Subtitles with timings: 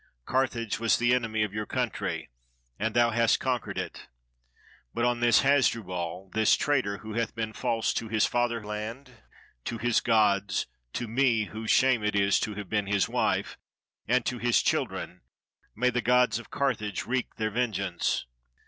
[0.25, 2.31] Carthage was the enemy of your country,
[2.79, 4.07] and thou hast conquered it.
[4.95, 9.11] But on this Hasdrubal, this traitor who hath been false to his fatherland,
[9.65, 13.59] to his gods, to me,— whose shame it is to have been his wife,—
[14.07, 15.21] and to his children,
[15.75, 18.25] may the gods of Carthage wreak their ven geance